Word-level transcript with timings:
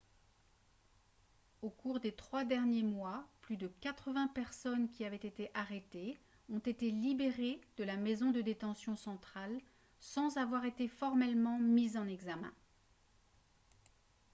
au 1.61 1.69
cours 1.69 1.99
des 1.99 2.11
trois 2.11 2.43
derniers 2.43 2.81
mois 2.81 3.23
plus 3.41 3.55
de 3.55 3.67
80 3.81 4.29
personnes 4.33 4.89
qui 4.89 5.05
avaient 5.05 5.15
été 5.17 5.51
arrêtées 5.53 6.17
ont 6.49 6.57
été 6.57 6.89
libérées 6.89 7.61
de 7.77 7.83
la 7.83 7.97
maison 7.97 8.31
de 8.31 8.41
détention 8.41 8.95
centrale 8.95 9.55
sans 9.99 10.37
avoir 10.37 10.65
été 10.65 10.87
formellement 10.87 11.59
mises 11.59 11.97
en 11.97 12.07
examen 12.07 12.51